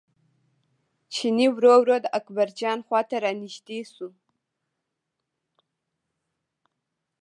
[1.13, 4.09] چیني ورو ورو د اکبرجان خواته را نژدې شو.